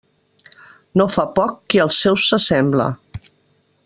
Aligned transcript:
No 1.01 1.05
fa 1.15 1.25
poc 1.39 1.53
qui 1.73 1.81
als 1.85 1.99
seus 2.05 2.25
se 2.31 2.39
sembla. 2.47 2.89